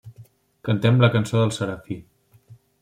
[0.69, 2.03] Cantem la cançó del Serafí.